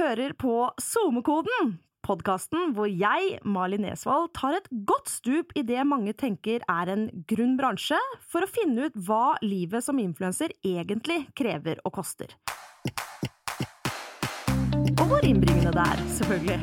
[0.00, 1.74] hører på SoMe-koden,
[2.06, 7.04] podkasten hvor jeg, Malin Nesvold, tar et godt stup i det mange tenker er en
[7.28, 12.32] grunn bransje, for å finne ut hva livet som influenser egentlig krever og koster.
[14.96, 16.60] Og hvor innbringende det er, selvfølgelig.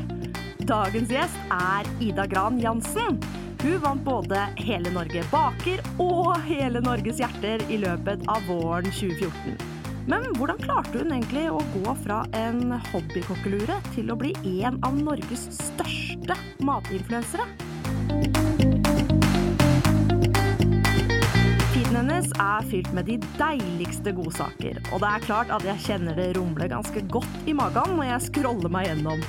[0.68, 3.22] Dagens gjest er Ida Gran Jansen.
[3.62, 9.77] Hun vant både Hele Norge baker og Hele Norges hjerter i løpet av våren 2014.
[10.08, 14.30] Men hvordan klarte hun egentlig å gå fra en hobbykokkelure til å bli
[14.64, 17.44] en av Norges største matinfluensere?
[21.74, 26.16] Feeden hennes er fylt med de deiligste godsaker, og det er klart at jeg kjenner
[26.16, 29.26] det rumle ganske godt i magen når jeg scroller meg gjennom.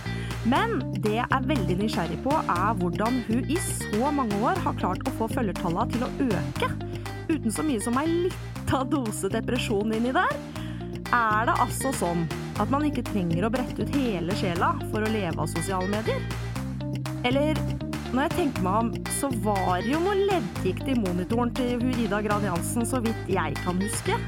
[0.47, 4.79] Men det jeg er veldig nysgjerrig på, er hvordan hun i så mange år har
[4.79, 6.71] klart å få følgertallene til å øke,
[7.35, 10.39] uten så mye som ei lita dose depresjon inni der.
[11.15, 12.27] Er det altså sånn
[12.61, 16.21] at man ikke trenger å brette ut hele sjela for å leve av sosiale medier?
[17.25, 17.57] Eller
[18.13, 22.21] når jeg tenker meg om, så var det jo noe leddgikt i monitoren til Ida
[22.25, 24.21] Gran Jansen, så vidt jeg kan huske.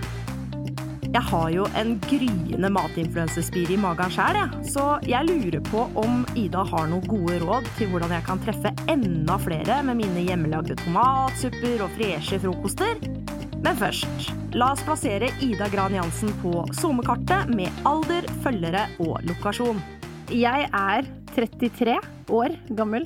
[1.10, 4.38] Jeg har jo en gryende matinfluensespire i magen sjæl.
[4.62, 8.70] Så jeg lurer på om Ida har noen gode råd til hvordan jeg kan treffe
[8.92, 13.00] enda flere med mine hjemmelagde tomatsupper og freshe frokoster.
[13.60, 19.82] Men først, la oss plassere Ida Gran Jansen på SoMe-kartet med alder, følgere og lokasjon.
[20.32, 21.98] Jeg er 33
[22.32, 23.04] år gammel.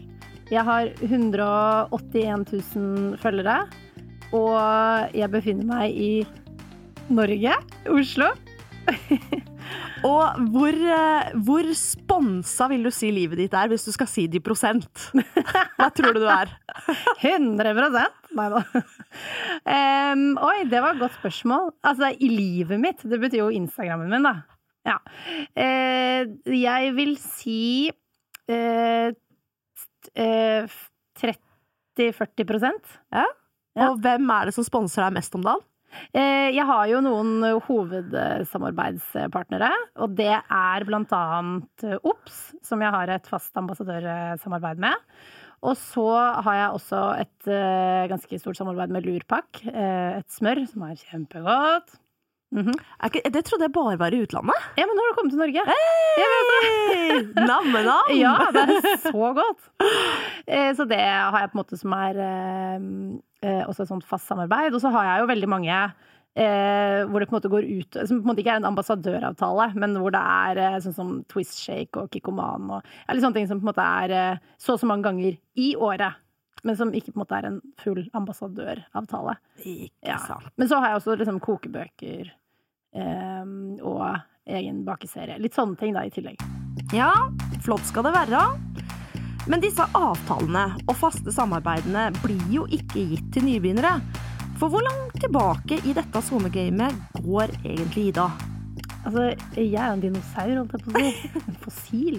[0.53, 2.47] Jeg har 181
[2.77, 3.65] 000 følgere.
[4.35, 4.55] Og
[5.15, 6.13] jeg befinner meg i
[7.11, 7.59] Norge,
[7.91, 8.31] Oslo.
[10.05, 14.27] Og hvor, eh, hvor sponsa vil du si livet ditt er, hvis du skal si
[14.29, 15.07] det i prosent?
[15.79, 16.53] Hva tror du du er?
[17.23, 17.73] 100
[18.35, 18.63] Nei da.
[19.65, 21.71] Um, oi, det var et godt spørsmål.
[21.87, 23.05] Altså, i livet mitt.
[23.07, 24.35] Det betyr jo Instagrammen min, da.
[24.85, 24.99] Ja.
[25.57, 27.89] Uh, jeg vil si
[28.53, 29.09] uh,
[30.21, 30.81] uh,
[31.23, 33.25] 30-40% Ja.
[33.89, 35.65] Og hvem er det som sponser deg mest om dagen?
[36.13, 37.31] Eh, jeg har jo noen
[37.67, 39.71] hovedsamarbeidspartnere,
[40.03, 44.97] og det er blant annet OBS, som jeg har et fast ambassadørsamarbeid med.
[45.65, 46.09] Og så
[46.45, 49.63] har jeg også et uh, ganske stort samarbeid med Lurpak.
[49.65, 51.89] Et smør som er kjempegodt.
[52.55, 52.77] Mm -hmm.
[53.07, 54.59] ikke, det trodde jeg bare var i utlandet.
[54.79, 55.61] Ja, men nå har du kommet til Norge.
[55.67, 57.23] Hey!
[57.51, 58.15] Nam-nam!
[58.15, 59.61] ja, det er så godt.
[60.47, 62.15] Uh, så det har jeg på en måte som er
[63.67, 64.75] også et sånt fast samarbeid.
[64.75, 65.93] Og så har jeg jo veldig mange
[66.35, 68.73] Eh, hvor det på en måte går ut Som på en måte ikke er en
[68.73, 73.39] ambassadøravtale, men hvor det er eh, sånn som Twist Shake og Kikkoman og eller sånne
[73.39, 76.19] ting som på en måte er eh, så og så mange ganger i året.
[76.67, 79.37] Men som ikke på en måte er en full ambassadøravtale.
[79.63, 80.19] Ikke ja.
[80.25, 80.51] sant.
[80.59, 82.35] Men så har jeg også liksom kokebøker eh,
[82.95, 84.05] og
[84.47, 85.39] egen bakeserie.
[85.41, 86.41] Litt sånne ting da i tillegg.
[86.95, 87.11] Ja,
[87.65, 88.43] flott skal det være.
[89.51, 93.99] Men disse avtalene og faste samarbeidene blir jo ikke gitt til nybegynnere.
[94.61, 98.29] For hvor langt tilbake i dette SoMe-gamet går egentlig Ida?
[99.05, 99.25] Altså,
[99.59, 101.41] jeg er jo en dinosaur, holdt jeg på å si.
[101.43, 102.17] En fossil.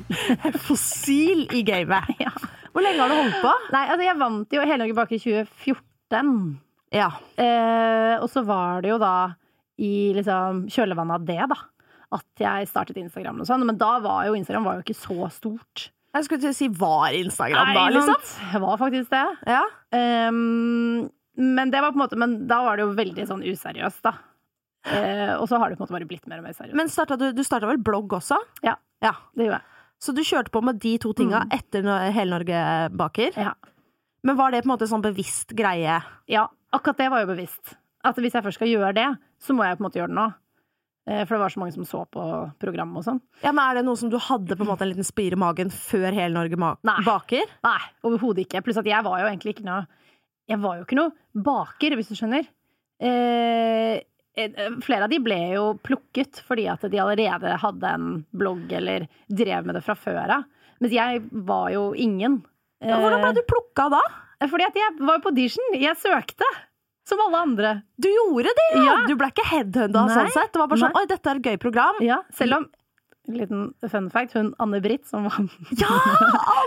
[0.67, 2.11] fossil i gamet.
[2.25, 2.33] Ja.
[2.75, 3.53] Hvor lenge har du holdt på?
[3.71, 6.33] Nei, altså, jeg vant jo Hele Norge bak i 2014.
[6.93, 7.07] Ja.
[7.39, 9.13] Eh, og så var det jo da
[9.81, 11.57] i liksom kjølvannet av det, da,
[12.15, 13.65] at jeg startet Instagram og sånn.
[13.67, 15.89] Men da var jo Instagram var jo ikke så stort.
[16.15, 18.29] Jeg skulle til å si var Instagram Nei, da, liksom.
[18.53, 19.25] Det var faktisk det.
[19.51, 19.65] Ja.
[20.31, 23.99] Um, men det var på en måte Men da var det jo veldig sånn useriøst,
[24.05, 24.15] da.
[24.85, 26.77] Uh, og så har det på en måte bare blitt mer og mer seriøst.
[26.77, 28.37] Men startet du, du starta vel blogg også?
[28.63, 29.15] Ja, ja.
[29.35, 29.71] det gjorde jeg.
[30.05, 31.55] Så du kjørte på med de to tinga mm.
[31.55, 32.61] etter Hele Norge
[32.95, 33.35] baker?
[33.39, 33.55] Ja.
[34.25, 35.99] Men var det på en måte sånn bevisst greie?
[36.31, 37.75] Ja, akkurat det var jo bevisst.
[38.05, 39.07] At hvis jeg først skal gjøre det,
[39.41, 40.27] så må jeg på en måte gjøre det nå.
[41.09, 42.23] Eh, for det var så mange som så på
[42.61, 43.21] programmet og sånn.
[43.43, 45.41] Ja, men Er det noe som du hadde på en måte en liten spire i
[45.41, 46.97] magen før Hele Norge Nei.
[47.05, 47.53] baker?
[47.66, 48.63] Nei, overhodet ikke.
[48.66, 49.85] Pluss at jeg var jo egentlig ikke noe
[50.45, 52.45] jeg var jo ikke noe baker, hvis du skjønner.
[53.01, 53.95] Eh,
[54.37, 59.07] eh, flere av de ble jo plukket fordi at de allerede hadde en blogg eller
[59.27, 60.46] drev med det fra før av.
[60.84, 62.43] Mens jeg var jo ingen.
[62.84, 64.03] Ja, hvordan ble du plukka da?
[64.40, 65.78] Eh, fordi at jeg var på audition.
[65.79, 66.49] Jeg søkte.
[67.05, 67.72] Som alle andre.
[68.02, 68.85] Du gjorde det, ja!
[68.87, 68.96] ja.
[69.05, 70.53] Du ble ikke headhunta sånn sett.
[70.53, 71.03] Det var bare sånn Nei.
[71.03, 71.99] Oi, dette er et gøy program.
[72.02, 72.66] Ja, selv om
[73.29, 75.37] liten fun fact, hun Anne-Britt som var
[75.81, 75.99] ja,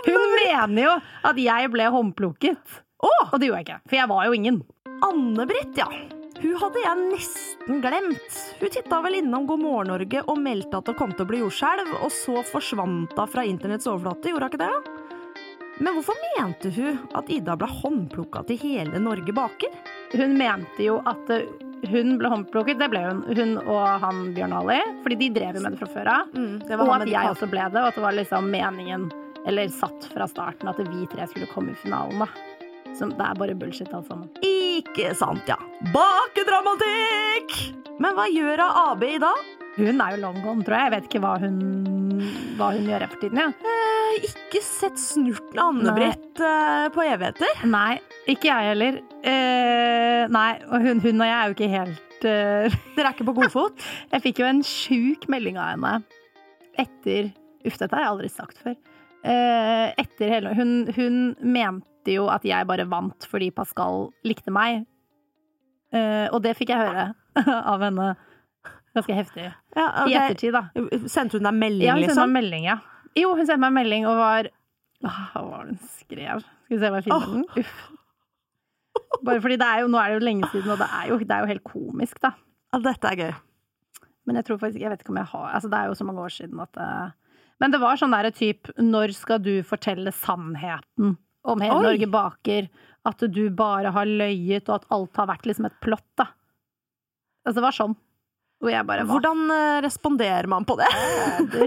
[0.06, 0.94] Hun mener jo
[1.30, 2.78] at jeg ble håndplukket.
[2.98, 3.24] Oh!
[3.30, 4.62] Og det gjorde jeg ikke, for jeg var jo ingen.
[5.06, 5.88] Anne-Britt, ja.
[6.38, 8.38] Hun hadde jeg nesten glemt.
[8.60, 11.42] Hun titta vel innom God morgen Norge og meldte at det kom til å bli
[11.42, 14.98] jordskjelv, og så forsvant hun fra internetts overflate, gjorde hun ikke det?
[15.78, 19.74] Men hvorfor mente hun at Ida ble håndplukka til hele Norge baker?
[20.16, 21.28] Hun mente jo at
[21.88, 22.78] hun ble håndplukket.
[22.80, 23.22] Det ble hun.
[23.36, 24.78] Hun og han Bjørn Ali.
[25.04, 26.32] Fordi de drev jo med det fra før av.
[26.34, 29.08] Mm, Og at jeg også ble det, og at det var liksom meningen,
[29.46, 32.26] eller satt fra starten, at vi tre skulle komme i finalen, da.
[32.98, 34.26] Så det er bare bullshit, alt sammen.
[34.42, 35.58] Ikke sant, ja.
[35.94, 37.54] Bakedramatikk!
[38.02, 39.46] Men hva gjør AB i dag?
[39.78, 40.88] Hun er jo long gone, tror jeg.
[40.88, 41.58] Jeg vet ikke hva hun,
[42.58, 43.48] hva hun gjør for tiden, ja.
[43.62, 47.62] Eh, ikke sett snurten av Anne-Britt eh, på evigheter.
[47.70, 49.00] Nei, ikke jeg heller.
[49.22, 53.28] Eh, nei, og hun, hun og jeg er jo ikke helt eh, Dere er ikke
[53.30, 53.88] på godfot?
[54.12, 55.98] Jeg fikk jo en sjuk melding av henne
[56.78, 57.32] etter
[57.66, 58.76] Uff, dette har jeg aldri sagt før.
[59.26, 64.84] Eh, etter hele hun, hun mente jo at jeg bare vant fordi Pascal likte meg.
[65.90, 67.08] Eh, og det fikk jeg høre
[67.74, 68.12] av henne
[68.94, 69.48] ganske heftig.
[69.76, 70.68] Ja, I ettertid, da.
[71.10, 72.32] Sendte hun deg melding, Ja, hun liksom?
[72.34, 72.78] melding, ja.
[73.18, 74.52] Jo, hun sendte meg melding og var
[75.06, 76.46] Åh, Hva var det hun skrev?
[76.64, 77.34] Skal vi se hva jeg finner oh.
[77.34, 77.44] den.
[77.62, 77.97] Uff.
[79.26, 81.18] Bare fordi det er jo, Nå er det jo lenge siden, og det er jo,
[81.22, 82.32] det er jo helt komisk, da.
[82.72, 83.32] Ja, dette er gøy.
[84.28, 86.04] Men jeg tror faktisk, jeg vet ikke om jeg har altså Det er jo så
[86.04, 90.12] mange år siden at uh, Men det var sånn derre typ Når skal du fortelle
[90.12, 91.14] sannheten
[91.48, 91.84] om hele Oi.
[91.86, 92.68] Norge baker?
[93.08, 96.26] At du bare har løyet, og at alt har vært liksom et plott, da.
[97.46, 97.94] Altså, det var sånn.
[98.60, 100.88] Hvor jeg bare var Hvordan eh, responderer man på det?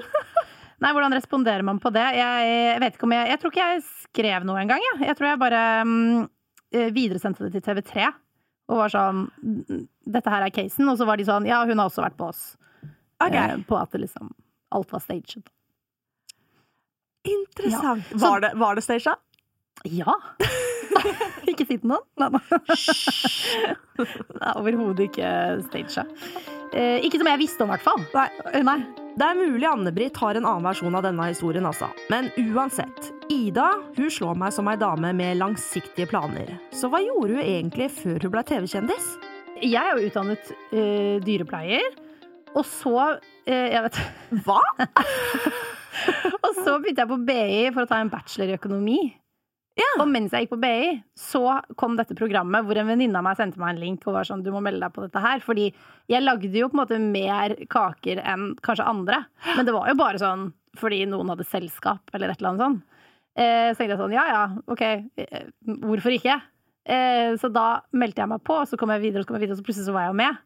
[0.83, 2.03] Nei, hvordan responderer man på det?
[2.19, 4.99] Jeg, jeg vet ikke om jeg Jeg tror ikke jeg skrev noe engang, jeg.
[5.07, 5.95] Jeg tror jeg bare eh,
[6.71, 8.07] videresendte det til TV3.
[8.71, 10.87] Og var sånn "Mm, Dette her er casen.
[10.89, 12.55] Og så var de sånn Ja, hun har også vært på oss.
[13.21, 13.51] Okay.
[13.51, 14.31] Eh, på at det liksom
[14.71, 15.43] Alt var staged.
[17.25, 18.05] Interessant.
[18.11, 18.17] Ja.
[18.17, 19.15] Så- Var det, var det staged?
[19.85, 20.13] Ja!
[21.47, 22.05] ikke si til noen?
[22.17, 22.39] Nei, nei.
[23.97, 24.07] Det
[24.41, 26.05] er Overhodet ikke staged.
[26.71, 28.03] Eh, ikke som jeg visste om, i hvert fall.
[28.15, 28.27] Nei.
[28.53, 28.79] Eh, Nei.
[29.11, 31.89] Det er mulig Anne-Britt har en annen versjon av denne historien, altså.
[32.09, 33.09] Men uansett.
[33.31, 36.53] Ida hun slår meg som ei dame med langsiktige planer.
[36.71, 39.09] Så hva gjorde hun egentlig før hun ble TV-kjendis?
[39.61, 41.91] Jeg er jo utdannet øh, dyrepleier,
[42.55, 43.99] og så øh, Jeg vet
[44.47, 44.61] Hva?
[46.41, 48.99] Og så begynte jeg på BI for å ta en bachelor i økonomi.
[50.01, 51.43] Og mens jeg gikk på BI, så
[51.79, 54.43] kom dette programmet hvor en venninne av meg sendte meg en link og var sånn,
[54.43, 55.43] du må melde deg på dette her.
[55.43, 55.69] Fordi
[56.11, 59.23] jeg lagde jo på en måte mer kaker enn kanskje andre.
[59.55, 62.77] Men det var jo bare sånn fordi noen hadde selskap eller et eller annet sånn.
[63.31, 64.83] Eh, så tenkte jeg sånn, ja ja, ok,
[65.19, 65.49] eh,
[65.83, 66.37] hvorfor ikke?
[66.83, 67.65] Eh, så da
[67.95, 69.61] meldte jeg meg på, og så kom jeg videre, og så kom jeg videre, og
[69.61, 70.41] så plutselig så var jeg jo med.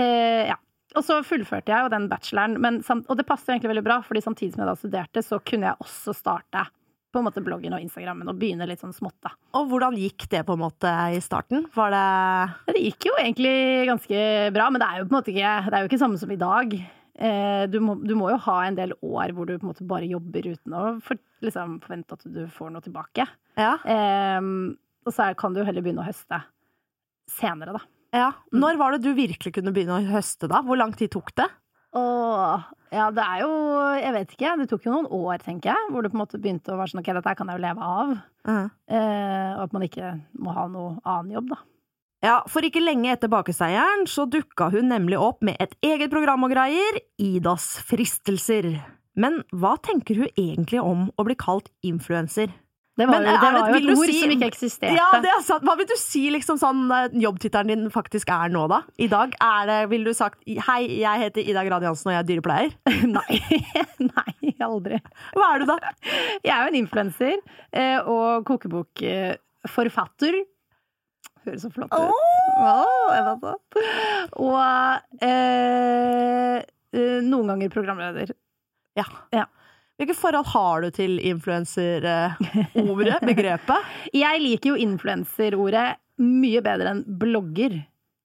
[0.00, 0.58] Eh, ja.
[0.94, 4.22] Og så fullførte jeg jo den bacheloren, men, og det passet egentlig veldig bra, fordi
[4.22, 6.66] samtidig som jeg da studerte, så kunne jeg også starte
[7.14, 9.30] på en måte bloggen og Instagrammen og begynne litt sånn smått, da.
[9.54, 11.64] Og hvordan gikk det på en måte i starten?
[11.74, 13.54] Var det Det gikk jo egentlig
[13.88, 14.20] ganske
[14.54, 16.34] bra, men det er jo på en måte ikke, det er jo ikke samme som
[16.34, 16.74] i dag.
[17.14, 19.86] Eh, Du må, du må jo ha en del år hvor du på en måte
[19.86, 21.16] bare jobber uten å for,
[21.46, 23.26] liksom, forvente at du får noe tilbake.
[23.56, 23.76] Ja.
[23.86, 24.74] Um,
[25.06, 26.40] og så kan du jo heller begynne å høste
[27.30, 27.82] senere, da.
[28.18, 28.30] ja.
[28.52, 30.60] Når var det du virkelig kunne begynne å høste, da?
[30.66, 31.46] Hvor lang tid tok det?
[31.94, 32.64] Åh,
[32.94, 33.50] ja, det er jo
[33.94, 34.54] Jeg vet ikke.
[34.60, 36.92] Det tok jo noen år, tenker jeg, hvor det på en måte begynte å være
[36.92, 38.16] sånn ok, dette kan jeg jo leve av.
[38.90, 40.10] Eh, og at man ikke
[40.42, 41.60] må ha noe annen jobb, da.
[42.24, 46.46] Ja, for ikke lenge etter bakeseieren så dukka hun nemlig opp med et eget program
[46.46, 48.70] og greier, Idas fristelser.
[49.14, 52.48] Men hva tenker hun egentlig om å bli kalt influenser?
[52.96, 54.94] Det var, Men jo, det det- var jo et ord si- som ikke eksisterte.
[54.94, 55.64] Ja, det er sant.
[55.66, 58.82] Hva vil du si liksom sånn eh, jobbtittelen din faktisk er nå, da?
[59.02, 59.34] I dag?
[59.42, 62.72] Er det, ville du sagt 'hei, jeg heter Ida Grad Jansen og jeg er dyrepleier'?
[63.18, 63.40] Nei.
[63.98, 65.00] Nei, aldri.
[65.34, 65.78] Hva er du da?
[66.44, 67.34] Jeg er jo en influenser
[67.72, 70.44] eh, og kokebokforfatter.
[71.44, 72.14] Høres så flott ut.
[73.10, 73.84] Vet det.
[74.38, 74.60] Og
[75.20, 76.62] eh,
[76.94, 78.30] eh, noen ganger programleder.
[78.96, 79.04] Ja.
[79.34, 79.44] Ja.
[80.00, 83.90] Hvilke forhold har du til influenserordet, begrepet?
[84.16, 85.84] Jeg liker jo influenserordet
[86.22, 87.76] mye bedre enn blogger.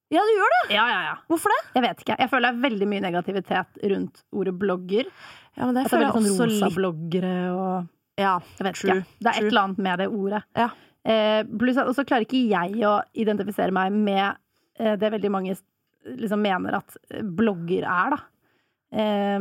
[0.10, 0.62] Ja, du gjør det!
[0.74, 1.16] Ja, ja, ja.
[1.30, 1.60] Hvorfor det?
[1.76, 2.16] Jeg vet ikke.
[2.18, 5.06] Jeg føler det er veldig mye negativitet rundt ordet blogger.
[5.54, 7.76] Ja, men det At er føler jeg sånn også rosa bloggere og
[8.20, 8.96] Ja, Jeg vet true.
[8.98, 9.06] ikke.
[9.24, 10.42] Det er et eller annet med det ordet.
[10.58, 10.70] Ja.
[11.06, 14.26] Eh, pluss at- og så klarer ikke jeg å identifisere meg med
[14.80, 15.54] eh, det veldig mange
[16.18, 16.98] liksom mener at
[17.38, 18.20] blogger er, da.
[18.92, 19.40] Eh,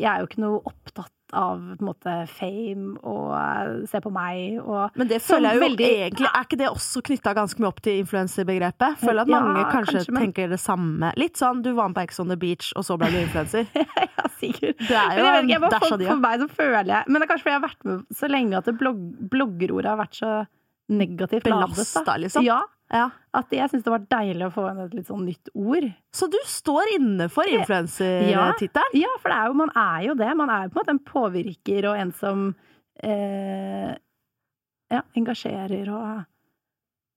[0.00, 4.96] jeg er jo ikke noe opptatt av måte fame og eh, se på meg og
[4.96, 7.80] Men det føler jeg jo veldig- egentlig Er ikke det også knytta ganske mye opp
[7.84, 8.98] til influenserbegrepet?
[9.02, 11.12] Føler at Ja, mange kanskje, kanskje, men- tenker det samme.
[11.16, 13.66] Litt sånn du var med på Ex on the Beach, og så ble du influenser.
[14.14, 14.78] Ja, sikkert.
[14.78, 17.30] Det er Men jeg vet jeg for, for meg så føler jeg Men det er
[17.34, 19.00] kanskje fordi jeg har vært med så lenge at blogg,
[19.30, 20.30] bloggerordet har vært så
[20.94, 21.74] negativt ladet.
[21.74, 22.44] Belasta, liksom.
[22.44, 22.60] Ja,
[22.94, 23.08] Ja.
[23.34, 25.88] at jeg syns det var deilig å få inn et litt sånn nytt ord.
[26.14, 28.94] Så du står inne for influensertittelen?
[29.00, 30.30] Ja, for det er jo, man er jo det.
[30.38, 32.44] Man er jo på en måte en påvirker og en som
[33.02, 33.90] eh,
[34.94, 36.24] ja, engasjerer og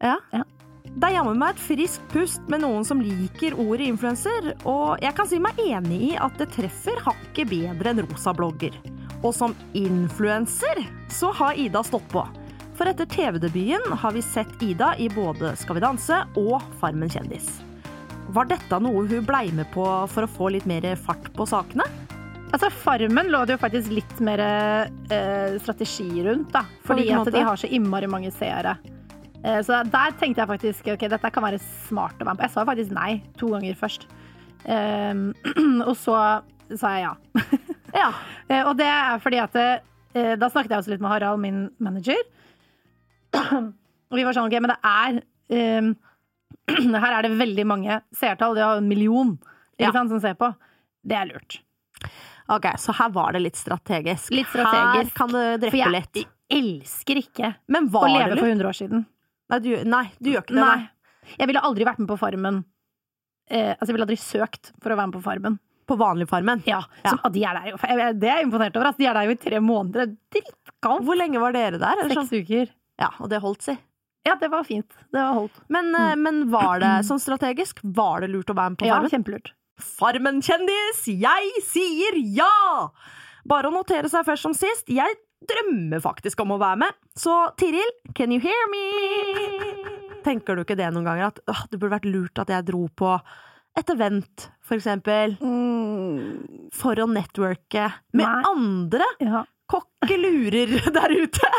[0.04, 0.18] Ja.
[0.34, 0.44] Ja.
[0.88, 5.14] Det er jammen meg et friskt pust med noen som liker ordet influenser, og jeg
[5.18, 8.74] kan si meg enig i at det treffer hakket bedre enn rosa blogger.
[9.20, 10.82] Og som influenser
[11.14, 12.24] så har Ida stått på.
[12.78, 17.48] For etter TV-debuten har vi sett Ida i både Skal vi danse og Farmen kjendis.
[18.36, 21.88] Var dette noe hun blei med på for å få litt mer fart på sakene?
[22.54, 26.62] Altså, Farmen lå det jo faktisk litt mer eh, strategi rundt, da.
[26.86, 28.78] Fordi at de har så innmari mange seere.
[29.42, 32.46] Eh, så der tenkte jeg faktisk ok, dette kan være smart å være med på.
[32.46, 34.08] Jeg sa faktisk nei to ganger først.
[34.70, 35.26] Eh,
[35.90, 36.22] og så
[36.78, 37.18] sa jeg ja.
[37.98, 38.12] Ja.
[38.52, 41.70] Eh, og det er fordi at eh, Da snakket jeg også litt med Harald, min
[41.82, 42.22] manager.
[44.12, 45.18] Og vi var sånn, ok, men det er
[45.82, 45.90] um,
[47.04, 48.56] Her er det veldig mange seertall.
[48.56, 49.38] De har en million
[49.80, 49.92] Ja.
[49.94, 50.48] sant, som ser på.
[51.08, 51.60] Det er lurt.
[52.50, 54.32] Ok, så her var det litt strategisk.
[54.32, 55.12] Litt strategisk.
[55.12, 56.22] Her kan det For jeg litt.
[56.50, 59.06] elsker ikke Men å var det leve for 100 år siden.
[59.52, 60.78] Nei, du, nei, du gjør ikke det, nei.
[60.82, 61.36] Nei.
[61.42, 62.62] Jeg ville aldri vært med på Farmen.
[63.52, 65.60] Eh, altså, jeg ville aldri søkt for å være med på Farmen.
[65.88, 66.64] På vanligfarmen.
[66.68, 67.12] Ja, Ja.
[67.14, 68.90] Som, ah, de er der det er jeg imponert over.
[68.90, 70.02] Altså, de er der jo i tre måneder.
[70.08, 71.06] Er Drittkaldt.
[71.08, 72.02] Hvor lenge var dere der?
[72.10, 72.42] Seks sånn?
[72.44, 72.74] uker.
[73.02, 73.78] Ja, og det holdt, si.
[74.28, 74.90] Ja, det var fint.
[75.14, 75.60] Det var holdt.
[75.72, 76.24] Men, mm.
[76.26, 77.80] men var det sånn strategisk?
[77.84, 78.90] Var det lurt å være med på Farmen?
[78.90, 79.14] Ja, Farmen?
[79.14, 79.54] kjempelurt.
[79.78, 82.50] Farmen-kjendis, jeg sier ja!
[83.48, 84.90] Bare å notere seg først som sist.
[84.90, 86.96] Jeg drømmer faktisk om å være med.
[87.16, 88.82] Så Tiril, can you hear me?
[90.28, 91.30] Tenker du ikke det noen ganger?
[91.30, 93.14] At åh, det burde vært lurt at jeg dro på
[93.78, 97.84] et event, for eksempel, Mm, for å networke
[98.18, 98.42] med Nei.
[98.50, 99.44] andre ja.
[99.72, 101.52] Kokkelurer der ute.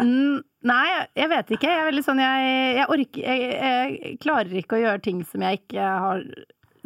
[0.00, 1.68] Nei, jeg vet ikke.
[1.68, 5.44] Jeg er veldig sånn jeg, jeg orker jeg, jeg klarer ikke å gjøre ting som
[5.46, 6.24] jeg ikke har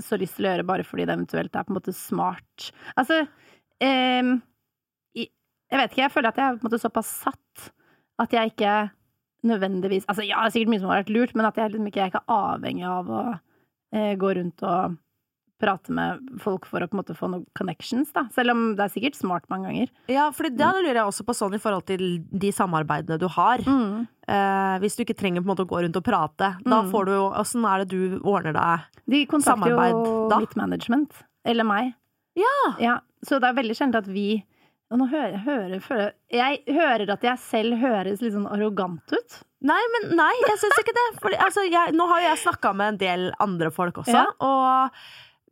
[0.02, 2.68] så lyst til å gjøre, bare fordi det eventuelt er på en måte smart.
[2.99, 3.20] Altså
[3.82, 4.37] em,
[5.14, 7.70] Jeg vet ikke, jeg føler at jeg er på en måte såpass satt
[8.23, 8.75] at jeg ikke
[9.44, 11.88] nødvendigvis Altså ja, det er sikkert mye som har vært lurt, men at jeg liksom
[11.90, 13.23] ikke jeg er ikke avhengig av å
[13.94, 14.94] eh, gå rundt og
[15.64, 18.26] prate med folk for å på en måte få noen connections, da.
[18.37, 19.92] Selv om det er sikkert smart mange ganger.
[20.12, 23.64] Ja, for da lurer jeg også på sånn i forhold til de samarbeidene du har.
[23.64, 24.04] Mm.
[24.28, 26.90] Eh, hvis du ikke trenger på en måte å gå rundt og prate, da Mm.
[26.92, 28.80] får du jo Åssen er det du ordner deg?
[29.09, 30.38] De kontakter jo Samarbeid, da?
[30.40, 31.12] mitt management.
[31.44, 31.94] Eller meg.
[32.37, 32.99] Ja!
[33.25, 34.44] Så det er veldig sjelden at vi
[34.92, 39.37] og nå hører hører, føler, jeg hører at jeg selv høres litt sånn arrogant ut.
[39.64, 41.06] Nei, men nei, jeg syns ikke det.
[41.23, 44.26] Fordi, altså, jeg, nå har jo jeg snakka med en del andre folk også, Ja.
[44.44, 44.90] og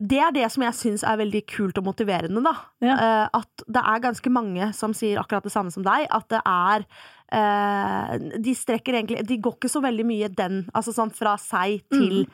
[0.01, 2.53] det er det som jeg syns er veldig kult og motiverende, da.
[2.83, 2.95] Ja.
[2.97, 6.07] Uh, at det er ganske mange som sier akkurat det samme som deg.
[6.09, 6.87] At det er
[7.33, 11.85] uh, De strekker egentlig De går ikke så veldig mye den, altså sånn fra seg
[11.93, 12.25] til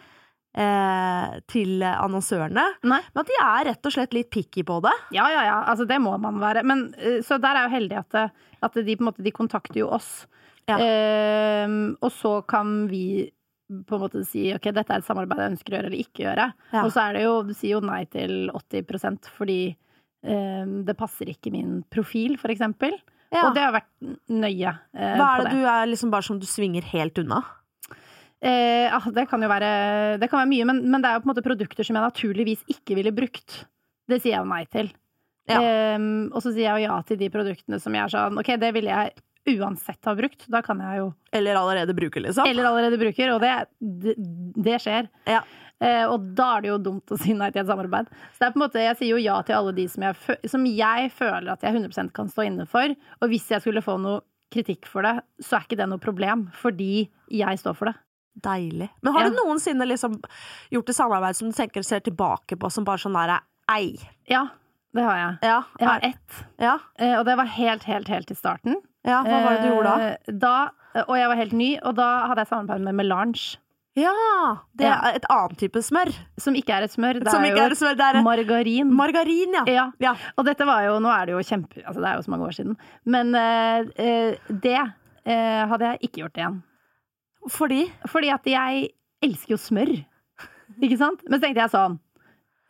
[0.57, 2.65] eh, til annonsørene.
[2.89, 3.01] Nei.
[3.13, 4.95] Men at de er rett og slett litt picky på det.
[5.15, 5.57] Ja, ja, ja.
[5.71, 6.63] Altså, det må man være.
[6.67, 8.25] Men, eh, så der er jo heldig at, det,
[8.65, 10.27] at de måte de kontakter jo oss.
[10.69, 10.77] Ja.
[10.77, 11.67] Eh,
[11.99, 13.29] og så kan vi
[13.69, 16.25] på en måte si ok, dette er et samarbeid jeg ønsker å gjøre eller ikke
[16.25, 16.47] gjøre.
[16.73, 16.81] Ja.
[16.81, 19.59] Og så er det jo, du sier jo nei til 80% fordi
[20.25, 22.95] ehm, det passer ikke min profil, for eksempel.
[23.29, 23.45] Ja.
[23.45, 23.91] Og det har vært
[24.33, 27.43] nøye eh, Hva er det du er liksom bare som du svinger helt unna?
[28.39, 29.69] Eh, ah, det kan jo være,
[30.17, 32.07] det kan være mye, men, men det er jo på en måte produkter som jeg
[32.07, 33.63] naturligvis ikke ville brukt.
[34.09, 34.89] Det sier jeg jo nei til.
[35.49, 35.59] Ja.
[35.61, 38.51] Ehm, og så sier jeg jo ja til de produktene som jeg er sånn Ok,
[38.61, 39.15] det ville jeg
[39.57, 40.45] uansett har brukt.
[40.51, 42.45] Da kan jeg jo Eller allerede bruker, liksom?
[42.47, 44.15] Eller allerede bruker, og det, det,
[44.55, 45.09] det skjer.
[45.29, 45.41] Ja.
[45.81, 48.09] Eh, og da er det jo dumt å si nei til et samarbeid.
[48.33, 50.39] Så det er på en måte, jeg sier jo ja til alle de som jeg,
[50.51, 52.91] som jeg føler at jeg 100% kan stå inne for.
[53.21, 54.19] Og hvis jeg skulle få noe
[54.51, 55.15] kritikk for det,
[55.45, 57.95] så er ikke det noe problem, fordi jeg står for det.
[58.43, 58.89] Deilig.
[59.03, 59.29] Men har Ja.
[59.29, 60.19] du noensinne liksom
[60.71, 63.39] gjort et samarbeid som du tenker ser tilbake på som bare sånn der
[63.69, 63.95] ei?
[64.27, 64.47] Ja,
[64.95, 65.37] det har jeg.
[65.43, 66.43] Ja, Jeg har ett.
[66.59, 68.75] ja, Eh, Og det var helt, helt, helt i starten.
[69.09, 70.11] Ja, hva var det du gjorde da?
[70.13, 70.57] Eh, da?
[71.07, 73.57] Og jeg var helt ny, og da hadde jeg samarbeid med Melange.
[73.99, 74.13] Ja!
[74.77, 74.95] Det Ja.
[75.09, 76.11] er et annet type smør.
[76.39, 78.93] Som ikke er et smør, det Som er jo er smør, det er margarin.
[78.95, 79.63] margarin, ja.
[79.67, 79.85] ja.
[79.99, 80.13] ja.
[80.37, 82.47] Og dette var jo Nå er det jo kjempe Altså, det er jo så mange
[82.47, 82.77] år siden.
[83.05, 86.59] Men eh, det uh, hadde jeg ikke gjort igjen.
[87.49, 88.89] Fordi Fordi at jeg
[89.25, 89.91] elsker jo smør.
[90.81, 91.23] Ikke sant?
[91.27, 91.99] Men så tenkte jeg sånn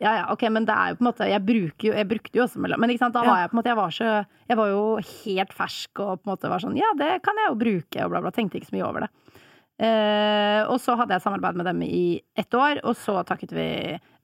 [0.00, 1.42] ja, ja, ok, men det er jo på en måte Jeg,
[1.84, 3.76] jo, jeg brukte jo også mellom Men sant, da var jeg på en måte Jeg
[3.76, 4.12] var, så,
[4.48, 4.82] jeg var jo
[5.24, 8.10] helt fersk og på en måte var sånn Ja, det kan jeg jo bruke, og
[8.14, 8.30] bla, bla.
[8.32, 9.10] Tenkte ikke så mye over det.
[9.80, 13.66] Eh, og så hadde jeg samarbeid med dem i ett år, og så takket vi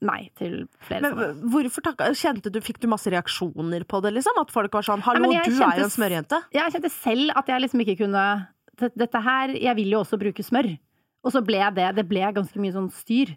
[0.05, 1.47] nei til flere Men samarbeid.
[1.53, 4.37] hvorfor takka Kjente du, Fikk du masse reaksjoner på det, liksom?
[4.43, 6.43] At folk var sånn 'hallo, nei, du du er jo en smørjente'?
[6.53, 10.19] Jeg kjente selv at jeg liksom ikke kunne "Dette- Dette her Jeg vil jo også
[10.21, 10.77] bruke smør.
[11.25, 13.35] Og så ble det Det ble ganske mye sånn styr.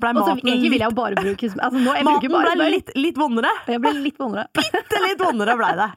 [0.00, 1.50] Blei maten egentlig vil jeg jo bare bruke.
[1.54, 3.50] Altså, nå, jeg Maten bare ble litt, litt vondere.
[3.70, 4.46] Jeg ble litt vondere.
[4.58, 5.90] Bitte litt vondere blei det.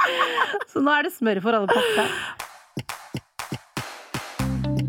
[0.72, 2.14] Så nå er det smør for alle pakker.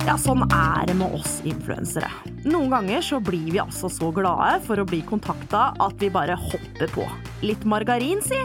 [0.01, 2.09] Ja, sånn er det med oss influensere.
[2.49, 6.35] Noen ganger så blir vi altså så glade for å bli kontakta at vi bare
[6.41, 7.05] hopper på.
[7.45, 8.39] Litt margarin, si.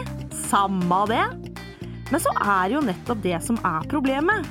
[0.47, 1.25] Samme det.
[2.11, 4.45] Men så er jo nettopp det som er problemet.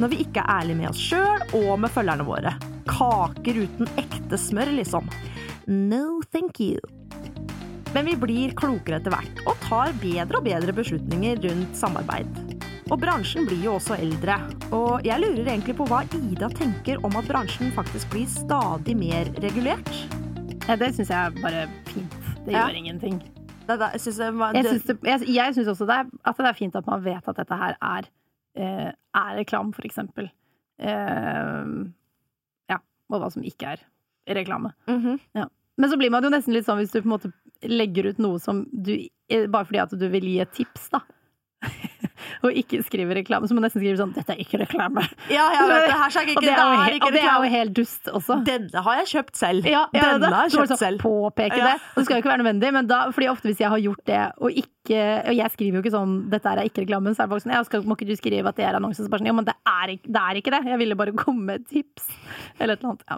[0.00, 2.54] Når vi ikke er ærlige med oss sjøl og med følgerne våre.
[2.88, 5.08] Kaker uten ekte smør, liksom.
[5.68, 6.78] No thank you.
[7.94, 12.38] Men vi blir klokere etter hvert, og tar bedre og bedre beslutninger rundt samarbeid.
[12.92, 14.38] Og bransjen blir jo også eldre.
[14.72, 19.28] Og jeg lurer egentlig på hva Ida tenker om at bransjen faktisk blir stadig mer
[19.44, 19.92] regulert.
[20.68, 22.18] Ja, det syns jeg er bare fint.
[22.46, 22.66] Det Ja.
[22.66, 23.20] gjør ingenting.
[23.68, 26.52] Det, det, synes jeg, var- Jeg det, jeg, jeg syns også er, at det er
[26.58, 28.08] fint at man vet at dette her er,
[28.56, 30.30] eh, er reklam, for eksempel.
[30.80, 31.62] Ja,
[33.12, 33.82] og hva som ikke er
[34.40, 34.72] reklame.
[34.88, 35.20] Mhm.
[35.80, 37.32] Men så blir man jo nesten litt sånn hvis du på en måte
[37.64, 41.00] legger ut noe som du eh, Bare fordi at du vil gi et tips, da.
[42.44, 43.46] og ikke skriver reklame.
[43.48, 45.04] Så må du nesten skrive sånn 'Dette er ikke reklame'.
[45.30, 45.96] Ja, jeg vet det.
[46.02, 48.04] Hashtag ikke og det er jo, det he- ikke og det er jo helt dust
[48.12, 48.34] også.
[48.44, 49.66] Denne har jeg kjøpt selv.
[49.66, 50.98] Ja, ja, Denne har jeg kjøpt sånn selv.
[51.02, 51.64] Påpeke Ja.
[51.72, 51.76] det.
[51.96, 54.22] Det skal jo ikke være nødvendig, men da, fordi ofte hvis jeg har gjort det,
[54.40, 57.30] og ikke Og jeg skriver jo ikke sånn 'dette er ikke reklamen', så er det
[57.30, 59.26] folk sånn 'ja, skal, må ikke du skrive at det er annonsen?' Så bare sånn
[59.30, 60.66] 'ja, men det er, det er ikke det'.
[60.66, 62.08] Jeg ville bare komme med et tips.
[62.58, 63.04] Eller et eller annet.
[63.10, 63.16] Ja.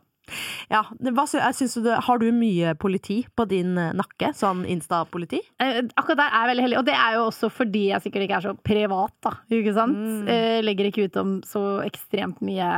[0.71, 4.33] Ja, hva, det- har du mye politi på din eh, nakke?
[4.35, 5.41] Sånn Insta-politi?
[5.61, 8.25] Eh, Akkurat der er jeg veldig heldig, og det er jo også fordi jeg sikkert
[8.27, 9.35] ikke er så privat, da.
[9.53, 9.99] Ikke sant?
[9.99, 10.29] Mm.
[10.29, 12.71] Eh, Legger ikke ut om så ekstremt mye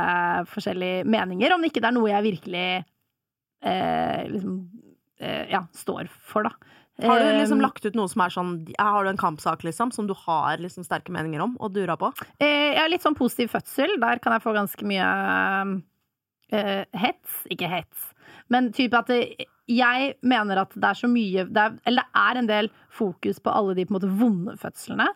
[0.51, 2.65] forskjellige meninger, om ikke det er noe jeg virkelig
[3.63, 4.57] eh, liksom
[5.19, 6.51] eh, ja, står for, da.
[6.97, 9.91] Har du liksom Eh, lagt ut noe som er sånn Har du en kampsak liksom,
[9.93, 12.09] som du har liksom sterke meninger om og dura på?
[12.41, 13.99] Eh, jeg har litt sånn positiv fødsel.
[14.01, 15.05] Der kan jeg få ganske mye
[16.51, 17.43] eh, hets.
[17.53, 18.11] Ikke hets,
[18.53, 22.21] men type at det, jeg mener at det er så mye det er, Eller det
[22.23, 25.07] er en del fokus på alle de på en måte vonde fødslene.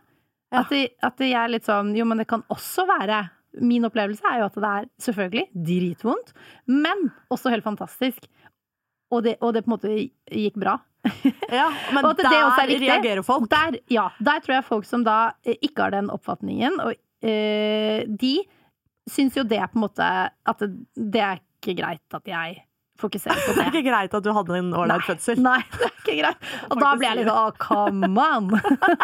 [0.52, 0.64] Ja.
[0.64, 3.22] At, det, at jeg er litt sånn Jo, men det kan også være
[3.64, 6.30] Min opplevelse er jo at det er selvfølgelig dritvondt,
[6.72, 8.30] men også helt fantastisk.
[9.12, 10.78] Og det, og det på en måte gikk bra.
[11.52, 13.50] Ja, men er der reagerer folk.
[13.52, 16.96] Der, ja, der tror jeg folk som da ikke har den oppfatningen, og
[17.28, 18.38] eh, de
[19.12, 20.08] syns jo det på en måte
[20.47, 22.62] At det, det er ikke greit at jeg
[23.02, 25.39] fokuserer på Det Det er ikke greit at du hadde en ålreit fødsel.
[25.41, 26.43] Nei, det er ikke greit.
[26.71, 28.50] Og da blir jeg litt sånn come on!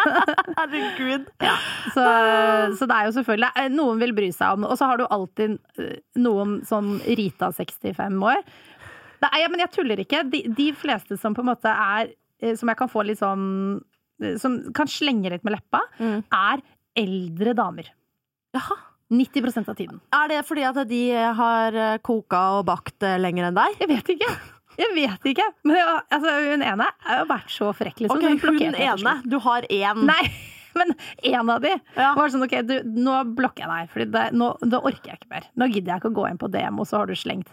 [0.58, 1.26] Herregud.
[1.94, 2.04] Så,
[2.78, 4.70] så det er jo selvfølgelig eh, Noen vil bry seg om det.
[4.72, 8.42] Og så har du alltid eh, noen sånn Rita 65 år.
[9.18, 10.22] Det er, ja, men jeg tuller ikke.
[10.30, 13.80] De, de fleste som på en måte er eh, Som jeg kan få litt sånn
[14.38, 16.20] Som kan slenge litt med leppa, Mm.
[16.34, 16.62] er
[16.98, 17.90] eldre damer.
[18.54, 18.74] Jaha.
[19.10, 20.00] 90% av tiden.
[20.12, 21.02] Er det fordi at de
[21.38, 23.78] har eh, koka og bakt eh, lenger enn deg?
[23.80, 24.28] Jeg vet ikke.
[24.78, 25.46] Jeg vet ikke.
[25.66, 28.20] Men ja, altså, hun ene har jo vært så frekk, liksom.
[28.20, 29.14] Okay, hun, hun ene.
[29.26, 30.04] Du har én.
[30.06, 30.20] Nei,
[30.78, 30.92] men
[31.32, 32.12] en av de Ja.
[32.18, 34.52] var sånn OK, du, nå blokker jeg deg, for nå,
[34.84, 35.48] orker jeg ikke mer.
[35.58, 37.50] Nå gidder jeg ikke å gå inn på DM, og så har du slengt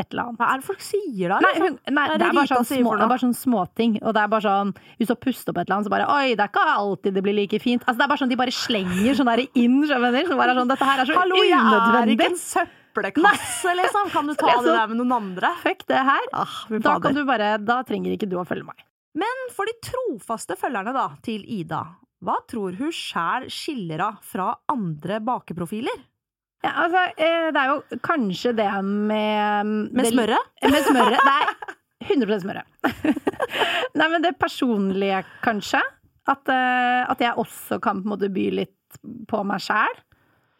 [0.00, 0.40] et eller annet.
[0.40, 1.38] Hva er det folk sier da?
[1.44, 1.66] Nei, liksom?
[1.66, 3.96] hun, nei er det, er bare sånn små, det er bare sånn småting.
[4.02, 6.34] Og det er bare sånn Hvis du puster opp et eller annet, så bare Oi,
[6.34, 7.84] det er ikke alltid det blir like fint.
[7.86, 9.78] Altså, det er bare sånn De bare slenger sånn der inn.
[9.86, 10.34] skjønner du?
[10.40, 14.10] Bare sånn, Dette her er så Hallo, jeg er ikke en søppelkasse, liksom.
[14.12, 15.54] Kan du ta Så- det der med noen andre?
[15.62, 16.26] Fuck det her.
[16.32, 18.84] Ah, Da kan du bare Da trenger ikke du å følge meg.
[19.14, 21.82] Men for de trofaste følgerne da, til Ida,
[22.22, 25.96] hva tror hun sjæl skiller av fra andre bakeprofiler?
[26.64, 30.50] Ja, altså, eh, det er jo kanskje det med Med det- smøret?
[30.74, 31.20] Med smøret.
[31.24, 31.54] Er
[32.10, 32.64] 100 smøret.
[33.98, 35.80] Nei, men det personlige, kanskje.
[36.28, 38.76] At, eh, at jeg også kan på en måte by litt
[39.28, 39.98] på meg sjæl.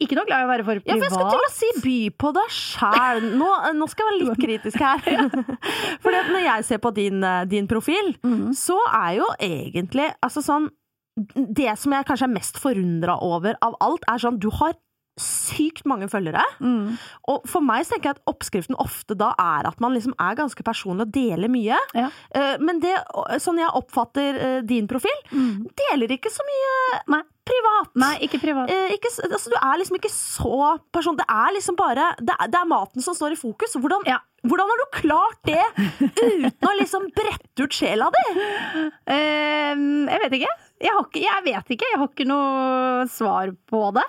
[0.01, 0.89] Ikke noe glad i å være for privat.
[0.89, 3.21] Ja, for jeg skulle til å si by på deg sjæl.
[3.37, 5.01] Nå, nå skal jeg være litt kritisk her.
[6.01, 8.55] At når jeg ser på din, eh, din profil, Mhm.
[8.57, 10.71] så er jo egentlig altså sånn
[11.37, 14.73] Det som jeg kanskje er mest forundra over av alt, er sånn du har
[15.21, 16.43] sykt mange følgere.
[16.61, 16.97] Mm.
[17.29, 20.39] Og for meg så tenker jeg at oppskriften ofte da er at man liksom er
[20.39, 21.79] ganske personlig og deler mye.
[21.95, 22.09] Ja.
[22.35, 22.97] Eh, Men det,
[23.45, 25.69] sånn jeg oppfatter eh, din profil, Mm.
[25.77, 27.21] deler ikke så mye Nei.
[27.47, 27.91] privat.
[27.97, 28.71] Nei, ikke privat.
[28.71, 31.17] Eh, ikke, altså, du er liksom ikke så person.
[31.17, 33.75] Det er liksom bare Det er, det er maten som står i fokus.
[33.77, 34.19] Hvordan, Ja.
[34.47, 35.65] hvordan har du klart det
[36.21, 38.25] uten å liksom brette ut sjela di?
[39.11, 40.53] Um, jeg vet ikke.
[40.81, 41.21] Jeg, har ikke.
[41.27, 41.89] jeg vet ikke.
[41.93, 44.07] Jeg har ikke noe svar på det.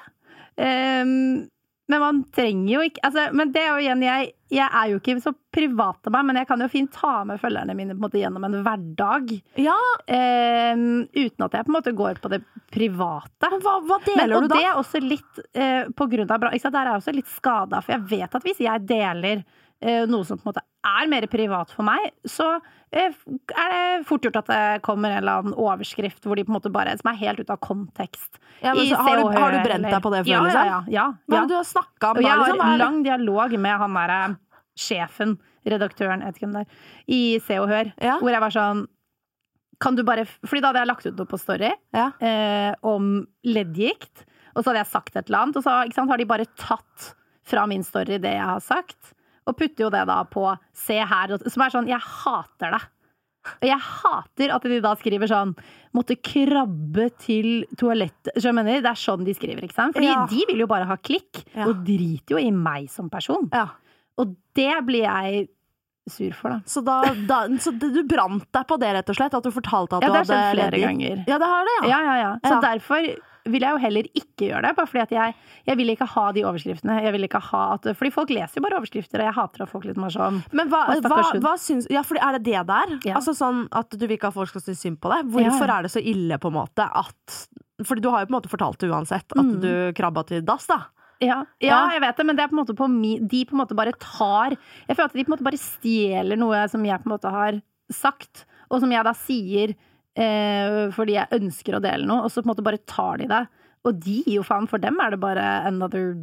[0.62, 1.50] Eh,
[1.92, 5.00] men man trenger jo ikke altså, Men det er jo igjen jeg, jeg er jo
[5.02, 8.00] ikke så privat av meg, men jeg kan jo fint ta med følgerne mine på
[8.00, 9.34] en måte gjennom en hverdag.
[9.60, 9.80] Ja,
[10.12, 13.50] Um, uten at jeg på en måte går på det private.
[13.52, 14.58] men hva, hva Men, deler og du da?
[14.58, 17.96] det er også litt uh, på grunn av Der er jeg også litt skada, for
[17.96, 19.44] jeg vet at hvis jeg deler
[19.82, 22.48] noe som på en måte er mer privat for meg, så
[22.94, 23.14] eh,
[23.54, 26.58] er det fort gjort at det kommer en eller annen overskrift hvor de på en
[26.58, 28.40] måte bare, som er helt ute av kontekst.
[28.62, 30.66] Ja, men så har, du, har du brent deg på det før, ja, liksom?
[30.72, 31.06] Ja, ja.
[31.30, 31.44] ja, ja.
[31.50, 32.26] du har snakka om det?
[32.28, 32.74] jeg har liksom?
[32.82, 34.20] Lang dialog med han derre
[34.82, 35.36] sjefen,
[35.68, 38.18] redaktøren, jeg vet ikke hvem det er, i Se og Hør, Ja.
[38.22, 38.86] hvor jeg var sånn
[39.82, 42.12] Kan du bare Fordi da hadde jeg lagt ut noe på Story Ja.
[42.22, 46.18] eh, om leddgikt, og så hadde jeg sagt et eller annet, og så sant, har
[46.22, 47.12] de bare tatt
[47.46, 49.14] fra min story det jeg har sagt,
[49.48, 52.82] og putter jo det da på Se her, som er sånn Jeg hater det.
[53.62, 55.56] Og jeg hater at de da skriver sånn
[55.98, 59.96] Måtte krabbe til toalettet Så jeg mener, Det er sånn de skriver, ikke sant?
[59.98, 60.26] Fordi Ja.
[60.30, 61.66] de vil jo bare ha klikk, Ja.
[61.68, 63.50] og driter jo i meg som person.
[63.52, 63.70] Ja.
[64.18, 65.48] Og det blir jeg
[66.10, 66.60] sur for, da.
[66.66, 69.34] Så, da, da, så du brant deg på det, rett og slett?
[69.34, 71.24] At du fortalte at Ja, du det har hadde skjedd flere ganger.
[71.28, 71.90] Ja, det har det, ja.
[71.90, 72.32] Ja, ja, ja.
[72.44, 72.62] Så Ja.
[72.62, 74.76] derfor vil jeg jo heller ikke gjøre det.
[74.78, 76.98] Bare fordi at jeg, jeg vil ikke ha de overskriftene.
[77.04, 79.70] Jeg vil ikke ha at, fordi folk leser jo bare overskrifter, og jeg hater at
[79.72, 82.94] folk liksom er sånn Men hva, hva, hva syns Ja, fordi er det det der?
[83.10, 83.16] Ja.
[83.18, 85.26] Altså sånn at du vil ikke at folk skal synes synd på deg?
[85.34, 85.78] Hvorfor Ja.
[85.80, 87.48] er det så ille, på en måte, at
[87.84, 89.60] Fordi du har jo på en måte fortalt det uansett, at Mm.
[89.62, 90.84] du krabba til dass, da.
[91.22, 93.54] Ja, ja, jeg vet det, men det er på en måte på mi, de på
[93.54, 94.56] en måte bare tar
[94.88, 97.30] Jeg føler at de på en måte bare stjeler noe som jeg på en måte
[97.30, 99.76] har sagt, og som jeg da sier
[100.18, 103.30] eh, fordi jeg ønsker å dele noe, og så på en måte bare tar de
[103.32, 103.42] det.
[103.88, 106.14] Og de gir jo faen, for dem er det bare another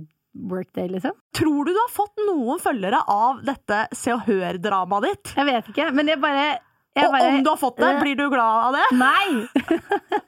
[0.48, 1.16] workday, liksom.
[1.35, 5.35] Tror du du har fått noen følgere av dette Se og Hør-dramaet ditt?
[5.38, 6.46] Jeg vet ikke, men jeg bare,
[6.94, 8.87] jeg Og bare om du har fått det, blir du glad av det?
[8.98, 9.48] Nei!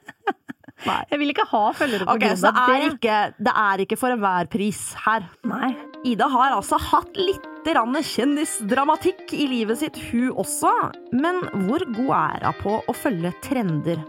[0.87, 0.99] Nei.
[1.11, 2.91] Jeg vil ikke ha følgere på okay, grunn det av er, det.
[2.95, 3.17] ikke,
[3.47, 5.27] det er ikke for enhver pris her.
[5.47, 5.71] Nei.
[6.07, 10.71] Ida har altså hatt litt kjendisdramatikk i livet sitt, hun også.
[11.13, 14.01] Men hvor god er hun på å følge trender?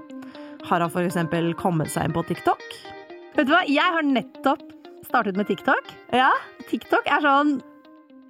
[0.64, 1.18] Har hun f.eks.
[1.60, 2.62] kommet seg inn på TikTok?
[3.36, 4.64] Vet du hva, jeg har nettopp
[5.06, 5.92] startet med TikTok.
[6.14, 6.30] Ja.
[6.70, 7.56] TikTok er sånn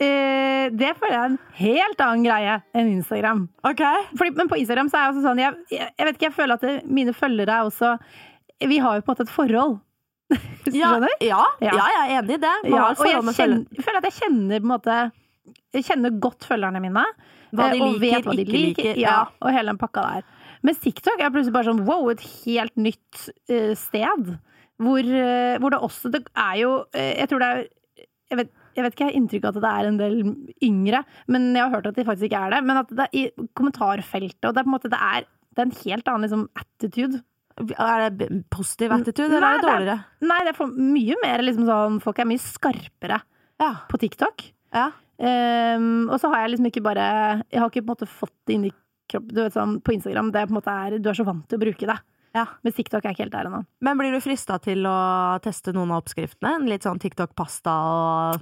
[0.02, 3.46] eh, Det føler jeg er en helt annen greie enn Instagram.
[3.68, 3.83] Ok.
[4.16, 6.38] Fordi, men på Instagram så er jeg også sånn Jeg, jeg, jeg vet ikke, jeg
[6.38, 7.94] føler at det, mine følgere er også
[8.68, 9.81] Vi har jo på en måte et forhold.
[10.72, 11.72] Ja, ja, Ja.
[11.77, 12.53] jeg er enig i det.
[12.70, 14.94] Ja, og jeg kjenner, føler at jeg kjenner på en måte
[15.75, 17.03] Jeg kjenner godt følgerne mine.
[17.53, 18.96] Hva de eh, og liker, vet hva de ikke liker.
[19.01, 19.18] Ja, Ja.
[19.42, 20.25] og hele den pakka der.
[20.62, 24.33] Men TikTok er plutselig bare sånn wow, et helt nytt uh, sted.
[24.83, 27.66] Hvor, uh, hvor det også Det er jo uh, Jeg tror det er
[28.33, 30.14] jeg vet, jeg vet ikke, jeg har inntrykk av at det er en del
[30.64, 32.61] yngre, men jeg har hørt at de faktisk ikke er det.
[32.64, 35.61] Men at det er i kommentarfeltet, og det er på en måte det er, det
[35.61, 37.20] er en helt annen liksom, attitude.
[37.78, 40.04] Er det positiv attitude, eller Nei, er det dårligere?
[40.30, 43.20] Nei, det er for mye mer liksom sånn Folk er mye skarpere
[43.60, 43.72] Ja.
[43.88, 44.50] på TikTok.
[44.74, 44.90] ja.
[45.22, 47.02] Um, og så har jeg liksom ikke bare
[47.52, 48.72] Jeg har ikke på en måte fått det inn i
[49.12, 49.28] kroppen.
[49.36, 51.44] Du vet sånn, På Instagram det er på en måte er, du er så vant
[51.48, 51.98] til å bruke det.
[52.34, 52.46] Ja.
[52.64, 53.60] Men TikTok er ikke helt der ennå.
[53.84, 56.54] Men blir du frista til å teste noen av oppskriftene?
[56.56, 58.40] En Litt sånn TikTok-pasta og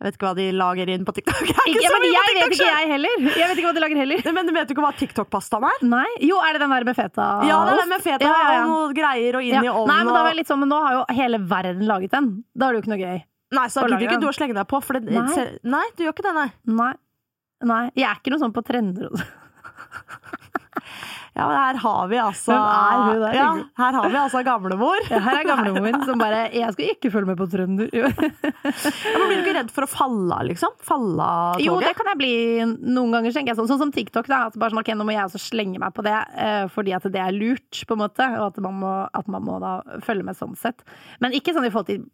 [0.00, 1.40] Jeg vet ikke hva de lager inn på TikTok.
[1.50, 3.24] Jeg Ikke, vet TikTok ikke, jeg heller.
[3.36, 4.22] Jeg vet ikke hva de lager heller.
[4.32, 5.82] Men du vet jo ikke hva TikTok-pastaen er?
[5.92, 6.06] Nei.
[6.24, 7.26] Jo, er det den der med feta?
[7.44, 8.62] Ja, det er den med feta Ja, ja, ja.
[8.62, 9.90] og noe greier og inn i ovnen.
[9.92, 12.30] Nei, men da var jeg litt sånn, men nå har jo hele verden laget den.
[12.56, 13.20] Da er det jo ikke noe gøy.
[13.60, 14.80] Nei, så gidder ikke du å slenge deg på.
[14.86, 15.46] For det, Nei.
[15.76, 16.48] nei, du gjør ikke det, nei.
[16.80, 16.92] Nei.
[17.68, 17.82] Nei.
[17.98, 19.36] Jeg er ikke noe sånn på trender og sånn.
[21.40, 23.48] Ja, men her har vi altså Hvem er Ja,
[23.80, 25.00] her har vi altså gamlemor.
[25.08, 27.88] Ja, her er gamlemoren min som bare 'Jeg skal ikke følge med på trønder'.
[27.96, 30.76] Ja, men blir du ikke redd for å falle av, liksom?
[30.84, 32.34] Falle av Jo, det kan jeg bli
[32.92, 33.70] noen ganger, tenker jeg sånn.
[33.70, 34.46] Sånn som TikTok, da.
[34.50, 37.08] At bare sånn, ok, nå må jeg også slenge meg på det, eh, fordi at
[37.08, 38.26] det er lurt, på en måte.
[38.38, 40.84] Og at man må, at man må da følge med sånn sett.
[41.20, 42.04] Men ikke sånn i forhold til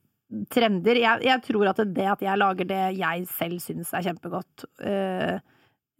[0.50, 0.98] trender.
[1.00, 5.38] Jeg, jeg tror at det at jeg lager det jeg selv syns er kjempegodt, øh,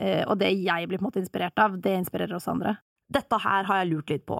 [0.02, 2.76] øh, og det jeg blir på en måte inspirert av, det inspirerer også andre.
[3.12, 4.38] Dette her har jeg lurt litt på.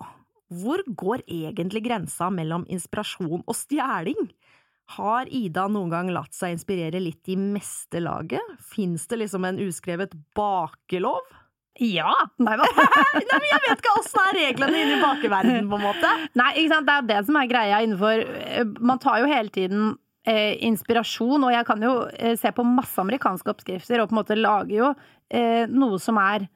[0.57, 4.29] Hvor går egentlig grensa mellom inspirasjon og stjeling?
[4.95, 8.55] Har Ida noen gang latt seg inspirere litt i meste laget?
[8.63, 11.27] Fins det liksom en uskrevet bakelov?
[11.83, 12.13] Ja!
[12.41, 12.67] Nei da.
[13.17, 16.13] Nei, men Jeg vet ikke åssen er reglene inne i bakeverdenen, på en måte.
[16.39, 16.89] Nei, ikke sant?
[16.89, 19.91] det er det som er greia innenfor eh, Man tar jo hele tiden
[20.27, 24.23] eh, inspirasjon, og jeg kan jo eh, se på masse amerikanske oppskrifter og på en
[24.23, 24.93] måte lage jo
[25.29, 26.47] eh, noe som er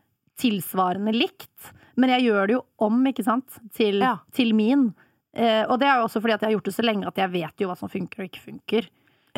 [0.40, 1.74] tilsvarende likt.
[2.00, 4.14] Men jeg gjør det jo om, ikke sant, til, Ja.
[4.36, 4.88] til min.
[5.36, 7.20] Eh, og det er jo også fordi at jeg har gjort det så lenge at
[7.20, 8.88] jeg vet jo hva som funker og ikke funker.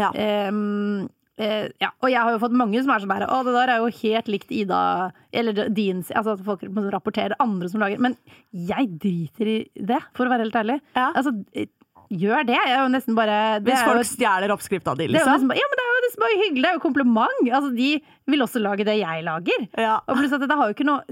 [0.01, 0.09] Ja.
[0.17, 1.91] Ehm, eh, ja.
[2.01, 3.91] Og jeg har jo fått mange som er sånn bare, Å, det der er jo
[3.93, 8.17] helt likt Ida Eller din Altså at folk rapporterer rapportere andre som lager Men
[8.57, 10.81] jeg driter i det, for å være helt ærlig.
[10.97, 11.11] Ja.
[11.13, 11.67] Altså, eh,
[12.13, 12.57] gjør det.
[12.57, 15.27] Jeg er jo nesten bare det Hvis jo folk et- stjeler oppskrifta di, det jo
[15.27, 15.49] liksom.
[15.49, 16.63] bare, ja, men det er jo nesten bare hyggelig.
[16.63, 17.53] Det er jo kompliment.
[17.53, 19.69] Altså, de vil også lage det jeg lager.
[19.77, 19.95] Ja.
[20.09, 21.03] Og pluss at det har jo ikke noe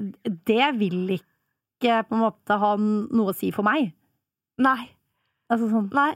[0.44, 1.24] Det vil ikke
[1.80, 3.92] på en måte ha noe å si for meg.
[4.60, 4.90] Nei.
[5.50, 6.12] Altså sånn Nei.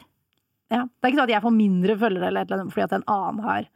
[0.73, 0.85] Ja.
[0.85, 3.09] Det er ikke sånn at jeg får mindre følgere eller eller annet fordi at en
[3.11, 3.67] annen har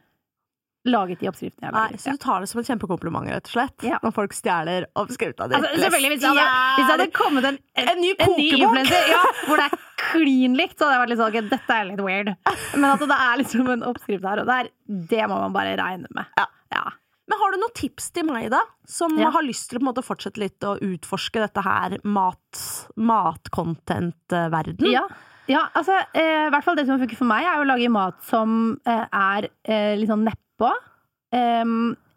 [0.89, 3.85] laget de oppskriftene jeg Nei, så du tar det som en kjempekompliment, rett og slett?
[3.85, 3.99] Ja.
[4.03, 5.57] Når folk stjeler oppskrifta di?
[5.57, 6.45] Altså, selvfølgelig, hvis det hadde,
[6.77, 8.93] hvis hadde kommet en, en, En ny kokebok!
[9.11, 11.89] ja, hvor det er klin likt, så hadde jeg vært litt sånn ok, dette er
[11.91, 12.31] litt weird.
[12.79, 16.09] Men at det er liksom en oppskrift her og der, det må man bare regne
[16.15, 16.31] med.
[16.39, 16.47] Ja.
[16.73, 16.85] Ja.
[17.29, 18.59] Men har du noen tips til meg, da?
[18.89, 19.29] Som Ja.
[19.29, 22.61] har lyst til å måte, fortsette litt å utforske dette her mat,
[22.97, 24.89] matcontent-verden?
[24.89, 25.03] Ja,
[25.47, 28.17] ja altså, eh, i hvert fall det som funker for meg, er å lage mat
[28.25, 30.73] som eh, er eh, litt sånn nedpå.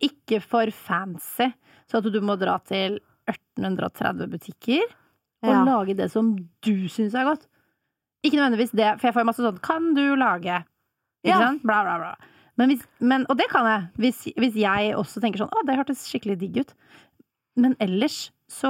[0.02, 1.52] Ikke for fancy,
[1.86, 2.98] så at du må dra til
[3.28, 4.82] 1830 butikker
[5.44, 5.64] og Ja.
[5.64, 7.46] lage det som du syns er godt.
[8.24, 10.64] Ikke nødvendigvis det, for jeg får masse sånn 'kan du lage'?
[11.24, 11.38] Ikke Ja.
[11.38, 11.62] sant?
[11.62, 12.14] Bla, bla, bla.
[12.58, 15.76] Men hvis, men, og det kan jeg, hvis, hvis jeg også tenker sånn 'å, det
[15.78, 16.74] hørtes skikkelig digg ut'.
[17.56, 18.68] Men ellers så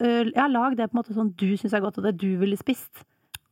[0.00, 2.36] øh, Ja, lag det på en måte sånn du syns er godt, og det du
[2.38, 3.04] ville spist.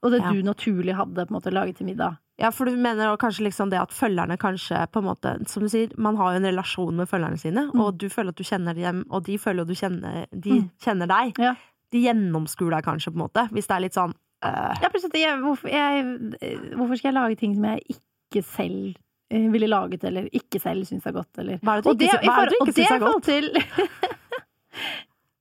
[0.03, 0.33] Og det Ja.
[0.33, 2.17] du naturlig hadde på en måte laget til middag.
[2.39, 5.69] Ja, for du mener kanskje liksom det at følgerne kanskje på en måte Som du
[5.69, 8.75] sier, man har jo en relasjon med følgerne sine, og du føler at du kjenner
[8.75, 10.71] dem, og de føler at du kjenner, de Mm.
[10.81, 11.39] kjenner deg.
[11.39, 11.55] Ja.
[11.93, 15.41] De gjennomskuer deg kanskje, på en måte, hvis det er litt sånn øh, Ja, plutselig,
[15.43, 15.69] hvorfor,
[16.77, 18.95] hvorfor skal jeg lage ting som jeg ikke selv
[19.31, 22.51] ville laget, eller ikke selv syns er godt, eller Hva er det du ikke, det
[22.51, 23.23] du ikke syns er godt?
[23.25, 23.51] til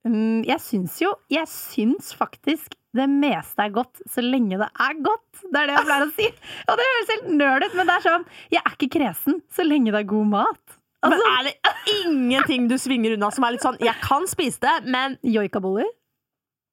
[0.08, 4.96] Mm, Jeg syns jo Jeg syns faktisk det meste er godt så lenge det er
[5.06, 5.42] godt.
[5.44, 6.26] Det er det jeg pleier å si.
[6.72, 8.24] Og det høres helt nerd ut, men det er sånn
[8.56, 10.78] Jeg er ikke kresen så lenge det er god mat.
[11.06, 14.64] Men Altså, er det ingenting du svinger unna som er litt sånn Jeg kan spise
[14.64, 15.86] det, men Joikaboller.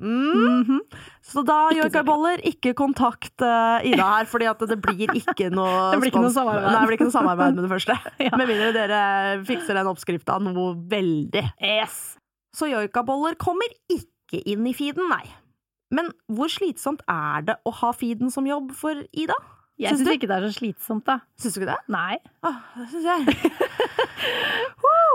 [0.03, 0.57] Mm.
[0.57, 0.81] Mhm.
[1.27, 6.13] Så da, joikaboller, ikke kontakt uh, Ida her, at det blir ikke noe Det blir
[6.13, 6.69] ikke noe samarbeid.
[6.69, 7.99] Nei, det blir ikke noe samarbeid med det første.
[8.27, 8.37] Ja.
[8.39, 9.01] Med mindre dere
[9.47, 11.43] fikser den oppskrifta noe veldig.
[11.63, 12.17] Yes.
[12.57, 15.25] Så joikaboller kommer ikke inn i feeden, nei.
[15.95, 19.37] Men hvor slitsomt er det å ha feeden som jobb for Ida?
[19.77, 21.19] Jeg Syns ikke det er så slitsomt, da.
[21.37, 21.81] Syns du ikke det?
[21.93, 22.17] Nei.
[22.49, 23.21] Åh, det syns jeg.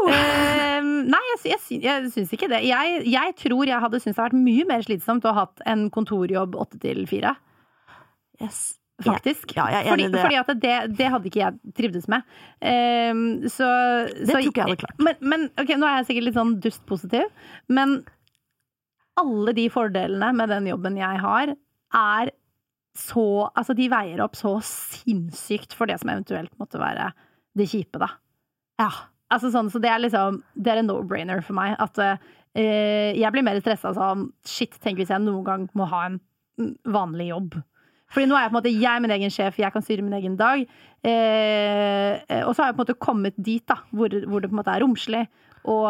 [0.02, 2.64] Eh, nei, jeg, jeg, jeg syns ikke det.
[2.66, 5.62] Jeg, jeg tror jeg hadde syntes det hadde vært mye mer slitsomt å ha hatt
[5.70, 7.36] en kontorjobb åtte til fire.
[8.42, 8.62] Yes.
[9.06, 9.54] Faktisk.
[9.58, 10.24] Ja, jeg er enig i det.
[10.24, 12.26] fordi at det, det hadde ikke jeg trivdes med.
[12.62, 13.14] Eh,
[13.54, 13.70] så,
[14.10, 15.06] Det tror ikke jeg hadde klart.
[15.06, 17.30] Men, men ok, nå er jeg sikkert litt sånn dustpositiv,
[17.70, 18.00] men
[19.22, 21.56] alle de fordelene med den jobben jeg har,
[22.02, 22.32] er
[22.98, 27.12] så Altså, de veier opp så sinnssykt for det som eventuelt måtte være
[27.58, 28.14] det kjipe, da.
[28.82, 28.92] Ja.
[29.32, 31.78] Altså sånn, så det er liksom Det er en no-brainer for meg.
[31.80, 32.16] At uh,
[32.56, 36.20] jeg blir mer stressa sånn Shit, tenk hvis jeg noen gang må ha en
[36.84, 37.56] vanlig jobb.
[38.12, 40.18] Fordi nå er jeg på en måte jeg min egen sjef, jeg kan styre min
[40.18, 40.66] egen dag.
[41.08, 44.52] Eh, eh, og så har jeg på en måte kommet dit da, hvor, hvor det
[44.52, 45.24] på en måte er romslig.
[45.70, 45.86] Og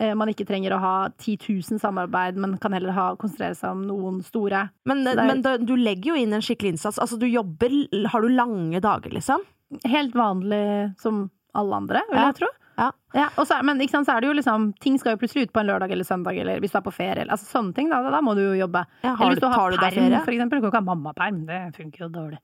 [0.00, 1.36] eh, man ikke trenger å ha 10
[1.70, 4.64] 000 samarbeid, men kan heller ha, konsentrere seg om noen store.
[4.88, 6.98] Men, er- men da, du legger jo inn en skikkelig innsats.
[6.98, 7.70] Altså, du jobber
[8.10, 9.44] Har du lange dager, liksom?
[9.86, 12.26] Helt vanlig som alle andre, vil Ja.
[12.32, 12.48] jeg tro.
[12.80, 13.26] Ja.
[13.36, 15.60] og så, men sant, så er det jo liksom Ting skal jo plutselig ut på
[15.60, 17.20] en lørdag eller søndag, eller hvis du er på ferie.
[17.22, 18.86] Eller, altså Sånne ting, da, da må du jo jobbe.
[19.04, 20.60] Ja, eller hvis du, du har tar perm, for eksempel.
[20.62, 22.38] Du kan ikke ha mammaperm, det funker jo dårlig.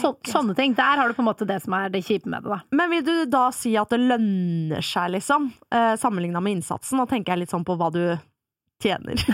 [0.00, 0.74] Så, sånne ting.
[0.78, 2.60] Der har du på en måte det som er det kjipe med det, da.
[2.76, 5.48] Men vil du da si at det lønner seg, liksom?
[5.74, 7.00] Eh, Sammenligna med innsatsen?
[7.00, 8.02] Nå tenker jeg litt sånn på hva du
[8.82, 9.18] tjener.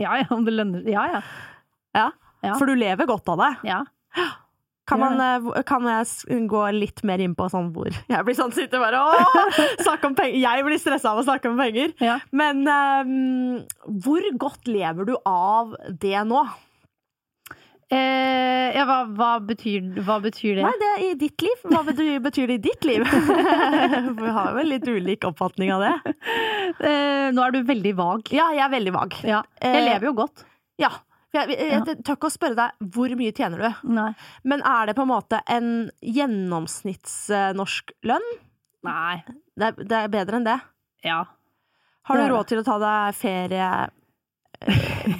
[0.00, 1.18] Ja ja, om det lønner Ja ja.
[1.94, 2.06] ja.
[2.44, 2.54] Ja.
[2.58, 3.50] For du lever godt av det.
[3.68, 3.82] ja.
[4.84, 8.52] Kan, man, eh, kan jeg gå litt mer inn på sånn hvor Jeg blir sånn
[8.52, 10.36] sitter bare åh, snakke om penger.
[10.42, 11.94] Jeg blir stressa av å snakke om penger.
[12.04, 12.18] ja.
[12.36, 13.62] Men um,
[14.04, 16.42] hvor godt lever du av det nå?
[17.94, 20.64] Eh, ja hva, hva, betyr, hva betyr det?
[20.66, 21.64] Nei, det er i ditt liv.
[21.70, 23.04] Hva betyr, betyr det i ditt liv?
[24.20, 25.94] Vi har jo en litt ulik oppfatning av det.
[26.80, 28.32] Eh, nå er du veldig vag.
[28.34, 29.18] Ja, jeg er veldig vag.
[29.28, 29.42] Ja.
[29.62, 30.42] Jeg Eh, lever jo godt.
[30.82, 30.90] Ja.
[31.34, 34.10] Jeg, jeg, jeg tør ikke å spørre deg hvor mye tjener du, Nei.
[34.46, 35.70] men er det på en måte en
[36.06, 38.28] gjennomsnittsnorsk lønn?
[38.86, 39.16] Nei.
[39.58, 40.58] Det er, det er bedre enn det.
[41.06, 41.24] Ja.
[42.06, 43.68] Har du råd til å ta deg ferie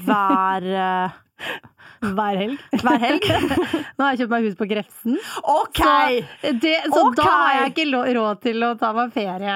[0.07, 1.21] hver, eh,
[2.05, 2.59] Hver helg.
[2.83, 3.25] hver helg?
[3.97, 5.15] Nå har jeg kjøpt meg hus på Grefsen.
[5.49, 5.81] OK!
[5.81, 7.17] Så, det, så okay.
[7.17, 7.87] da har jeg ikke
[8.19, 9.55] råd til å ta meg ferie.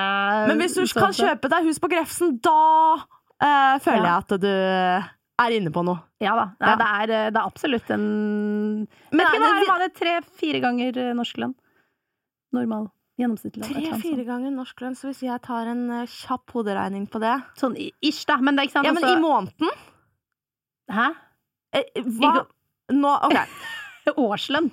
[0.49, 2.57] Men hvis du sånn kan kjøpe deg hus på Grefsen, da
[2.97, 4.15] uh, føler Ja.
[4.15, 4.49] jeg at du
[5.45, 6.01] er inne på noe.
[6.25, 6.47] Ja da.
[6.57, 6.77] Nei, Ja.
[6.81, 8.07] Det, er, det er absolutt en
[9.13, 11.53] Men Vet ikke, hva er det- tre-fire ganger eh, norsk lønn?
[12.57, 12.89] Normal.
[13.19, 17.35] Gjennomsnittlig Tre-fire ganger norsk lønn, så hvis jeg tar en uh, kjapp hoderegning på det.
[17.59, 18.37] Sånn ish, da.
[18.39, 19.81] Men det er ikke sant Ja, men altså- i måneden?
[20.89, 21.09] Hæ?
[21.75, 22.31] Eh, Hva?
[22.31, 23.37] Ikke- Nå, OK.
[24.17, 24.71] Årslønn,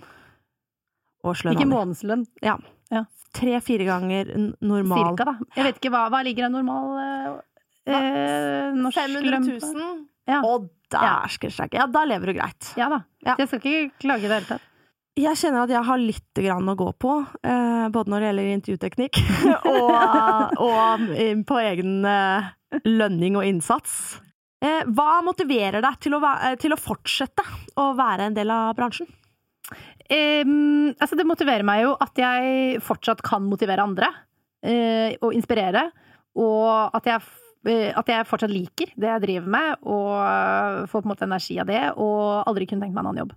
[1.25, 1.57] Årslønn.
[1.57, 2.21] ikke månedslønn.
[2.45, 2.53] Ja.
[2.93, 3.01] ja.
[3.35, 4.29] Tre-fire ganger
[4.61, 5.09] normal.
[5.09, 5.33] Cirka, da.
[5.57, 7.41] Jeg vet ikke hva, hva ligger en normal uh,
[7.91, 9.73] eh, norsk 500 lønn på?
[9.73, 10.05] 000?
[10.31, 10.39] Ja.
[10.45, 10.53] Å,
[10.93, 11.81] dæsken steike.
[11.81, 12.71] Ja, da lever du greit.
[12.79, 13.01] Ja da.
[13.25, 13.35] Ja.
[13.41, 14.71] Jeg skal ikke klage i det hele tatt.
[15.15, 17.13] Jeg kjenner at jeg har litt grann å gå på,
[17.47, 19.19] eh, både når det gjelder intervjuteknikk
[19.71, 21.05] og, og
[21.47, 22.49] på egen eh,
[22.83, 23.93] lønning og innsats.
[24.59, 26.21] Eh, hva motiverer deg til å,
[26.59, 27.45] til å fortsette
[27.79, 29.07] å være en del av bransjen?
[30.05, 35.87] Um, altså det motiverer meg jo at jeg fortsatt kan motivere andre uh, og inspirere,
[36.37, 37.23] og at jeg,
[37.71, 41.57] eh, at jeg fortsatt liker det jeg driver med, og får på en måte energi
[41.63, 43.33] av det, og aldri kunne tenkt meg en annen jobb.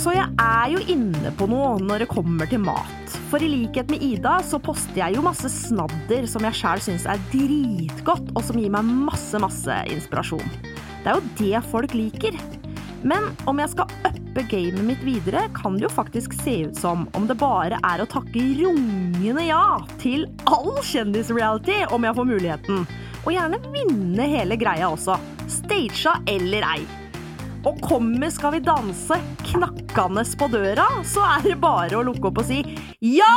[0.00, 3.16] Så jeg er jo inne på noe når det kommer til mat.
[3.28, 7.04] For i likhet med Ida så poster jeg jo masse snadder som jeg sjæl syns
[7.04, 10.54] er dritgodt, og som gir meg masse, masse inspirasjon.
[11.04, 12.38] Det er jo det folk liker.
[13.04, 17.04] Men om jeg skal uppe gamet mitt videre, kan det jo faktisk se ut som
[17.16, 22.88] om det bare er å takke rungende ja til all kjendisreality om jeg får muligheten.
[23.26, 25.20] Og gjerne vinne hele greia også.
[25.60, 26.99] Stagea eller ei.
[27.68, 29.16] Og kommer Skal vi danse
[29.50, 32.62] knakkende på døra, så er det bare å lukke opp og si
[33.04, 33.34] ja!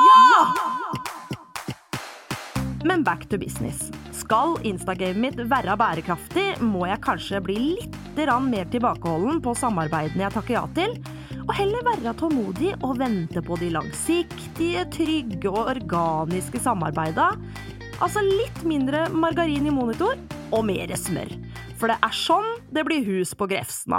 [2.83, 3.89] Men back to business.
[4.11, 10.35] Skal instagamet mitt være bærekraftig, må jeg kanskje bli litt mer tilbakeholden på samarbeidene jeg
[10.35, 10.97] takker ja til,
[11.47, 17.33] og heller være tålmodig og vente på de langsiktige, trygge og organiske samarbeida.
[17.99, 20.19] Altså litt mindre margarin i monitor
[20.51, 21.42] og mer smør.
[21.83, 23.97] For det er sånn det blir hus på Grefsna.